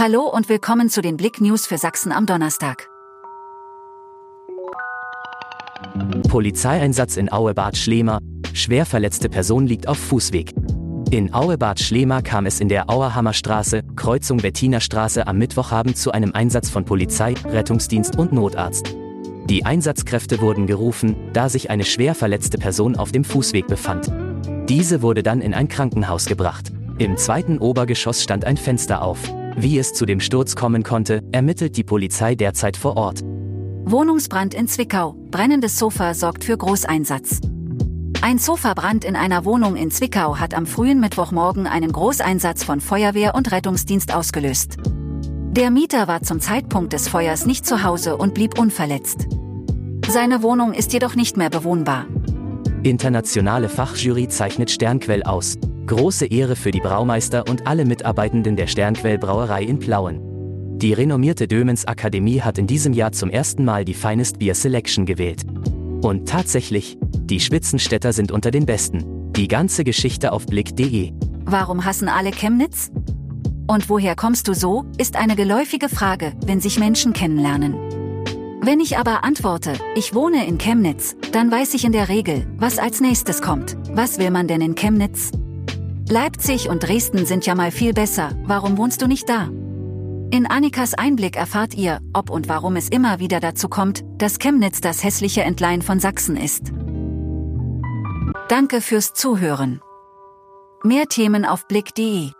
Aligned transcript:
Hallo 0.00 0.28
und 0.28 0.48
willkommen 0.48 0.90
zu 0.90 1.02
den 1.02 1.16
Blick 1.16 1.40
News 1.40 1.66
für 1.66 1.76
Sachsen 1.76 2.12
am 2.12 2.24
Donnerstag. 2.24 2.88
Polizeieinsatz 6.28 7.16
in 7.16 7.32
Aue-Bad 7.32 7.76
Schlema. 7.76 8.20
Schwer 8.52 8.86
verletzte 8.86 9.28
Person 9.28 9.66
liegt 9.66 9.88
auf 9.88 9.98
Fußweg. 9.98 10.54
In 11.10 11.34
Aue-Bad 11.34 11.80
Schlema 11.80 12.22
kam 12.22 12.46
es 12.46 12.60
in 12.60 12.68
der 12.68 12.88
Auerhammerstraße, 12.88 13.82
Kreuzung 13.96 14.36
Bettinerstraße 14.36 15.26
am 15.26 15.36
Mittwochabend 15.36 15.96
zu 15.96 16.12
einem 16.12 16.32
Einsatz 16.32 16.70
von 16.70 16.84
Polizei, 16.84 17.34
Rettungsdienst 17.46 18.16
und 18.16 18.32
Notarzt. 18.32 18.94
Die 19.46 19.66
Einsatzkräfte 19.66 20.40
wurden 20.40 20.68
gerufen, 20.68 21.16
da 21.32 21.48
sich 21.48 21.70
eine 21.70 21.84
schwer 21.84 22.14
verletzte 22.14 22.58
Person 22.58 22.94
auf 22.94 23.10
dem 23.10 23.24
Fußweg 23.24 23.66
befand. 23.66 24.12
Diese 24.68 25.02
wurde 25.02 25.24
dann 25.24 25.40
in 25.40 25.54
ein 25.54 25.66
Krankenhaus 25.66 26.26
gebracht. 26.26 26.70
Im 26.98 27.16
zweiten 27.16 27.58
Obergeschoss 27.58 28.22
stand 28.22 28.44
ein 28.44 28.58
Fenster 28.58 29.02
auf. 29.02 29.18
Wie 29.60 29.76
es 29.76 29.92
zu 29.92 30.06
dem 30.06 30.20
Sturz 30.20 30.54
kommen 30.54 30.84
konnte, 30.84 31.20
ermittelt 31.32 31.76
die 31.76 31.82
Polizei 31.82 32.36
derzeit 32.36 32.76
vor 32.76 32.96
Ort. 32.96 33.22
Wohnungsbrand 33.24 34.54
in 34.54 34.68
Zwickau. 34.68 35.16
Brennendes 35.32 35.76
Sofa 35.76 36.14
sorgt 36.14 36.44
für 36.44 36.56
Großeinsatz. 36.56 37.40
Ein 38.22 38.38
Sofabrand 38.38 39.04
in 39.04 39.16
einer 39.16 39.44
Wohnung 39.44 39.74
in 39.74 39.90
Zwickau 39.90 40.38
hat 40.38 40.54
am 40.54 40.64
frühen 40.64 41.00
Mittwochmorgen 41.00 41.66
einen 41.66 41.90
Großeinsatz 41.90 42.62
von 42.62 42.80
Feuerwehr 42.80 43.34
und 43.34 43.50
Rettungsdienst 43.50 44.14
ausgelöst. 44.14 44.76
Der 44.84 45.72
Mieter 45.72 46.06
war 46.06 46.22
zum 46.22 46.38
Zeitpunkt 46.38 46.92
des 46.92 47.08
Feuers 47.08 47.44
nicht 47.44 47.66
zu 47.66 47.82
Hause 47.82 48.16
und 48.16 48.34
blieb 48.34 48.60
unverletzt. 48.60 49.26
Seine 50.08 50.44
Wohnung 50.44 50.72
ist 50.72 50.92
jedoch 50.92 51.16
nicht 51.16 51.36
mehr 51.36 51.50
bewohnbar. 51.50 52.06
Internationale 52.82 53.68
Fachjury 53.68 54.28
zeichnet 54.28 54.70
Sternquell 54.70 55.24
aus. 55.24 55.58
Große 55.86 56.26
Ehre 56.26 56.54
für 56.54 56.70
die 56.70 56.80
Braumeister 56.80 57.44
und 57.48 57.66
alle 57.66 57.84
Mitarbeitenden 57.84 58.54
der 58.56 58.68
Sternquell 58.68 59.18
Brauerei 59.18 59.64
in 59.64 59.78
Plauen. 59.78 60.20
Die 60.78 60.92
renommierte 60.92 61.48
Dömens 61.48 61.86
Akademie 61.86 62.40
hat 62.40 62.56
in 62.56 62.68
diesem 62.68 62.92
Jahr 62.92 63.10
zum 63.10 63.30
ersten 63.30 63.64
Mal 63.64 63.84
die 63.84 63.94
Finest 63.94 64.38
Beer 64.38 64.54
Selection 64.54 65.06
gewählt. 65.06 65.42
Und 66.02 66.28
tatsächlich, 66.28 66.96
die 67.02 67.40
Spitzenstädter 67.40 68.12
sind 68.12 68.30
unter 68.30 68.52
den 68.52 68.64
Besten. 68.64 69.32
Die 69.32 69.48
ganze 69.48 69.82
Geschichte 69.82 70.32
auf 70.32 70.46
blick.de. 70.46 71.12
Warum 71.44 71.84
hassen 71.84 72.08
alle 72.08 72.30
Chemnitz? 72.30 72.92
Und 73.66 73.90
woher 73.90 74.14
kommst 74.14 74.46
du 74.46 74.54
so, 74.54 74.84
ist 74.98 75.16
eine 75.16 75.34
geläufige 75.34 75.88
Frage, 75.88 76.32
wenn 76.46 76.60
sich 76.60 76.78
Menschen 76.78 77.12
kennenlernen. 77.12 77.97
Wenn 78.60 78.80
ich 78.80 78.98
aber 78.98 79.24
antworte, 79.24 79.74
ich 79.94 80.14
wohne 80.14 80.46
in 80.46 80.58
Chemnitz, 80.58 81.16
dann 81.32 81.50
weiß 81.50 81.74
ich 81.74 81.84
in 81.84 81.92
der 81.92 82.08
Regel, 82.08 82.46
was 82.58 82.78
als 82.78 83.00
nächstes 83.00 83.40
kommt. 83.40 83.76
Was 83.92 84.18
will 84.18 84.30
man 84.30 84.48
denn 84.48 84.60
in 84.60 84.74
Chemnitz? 84.74 85.30
Leipzig 86.08 86.68
und 86.68 86.82
Dresden 86.82 87.24
sind 87.24 87.46
ja 87.46 87.54
mal 87.54 87.70
viel 87.70 87.92
besser, 87.92 88.30
warum 88.44 88.76
wohnst 88.76 89.00
du 89.00 89.06
nicht 89.06 89.28
da? 89.28 89.48
In 90.30 90.46
Annikas 90.46 90.94
Einblick 90.94 91.36
erfahrt 91.36 91.74
ihr, 91.74 92.00
ob 92.12 92.30
und 92.30 92.48
warum 92.48 92.76
es 92.76 92.88
immer 92.88 93.20
wieder 93.20 93.40
dazu 93.40 93.68
kommt, 93.68 94.04
dass 94.18 94.38
Chemnitz 94.38 94.80
das 94.80 95.04
hässliche 95.04 95.42
Entlein 95.42 95.80
von 95.80 96.00
Sachsen 96.00 96.36
ist. 96.36 96.72
Danke 98.48 98.80
fürs 98.80 99.14
Zuhören. 99.14 99.80
Mehr 100.82 101.06
Themen 101.06 101.44
auf 101.44 101.66
blick.de 101.68 102.32